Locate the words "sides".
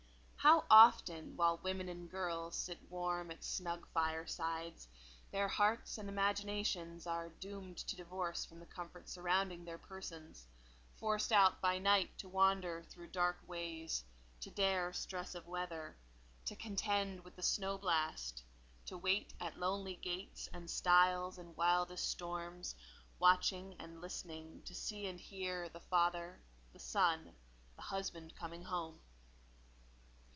4.25-4.87